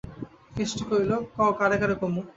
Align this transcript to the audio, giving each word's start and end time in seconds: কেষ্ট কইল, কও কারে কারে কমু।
কেষ্ট 0.55 0.77
কইল, 0.89 1.11
কও 1.35 1.51
কারে 1.59 1.77
কারে 1.81 1.95
কমু। 2.01 2.21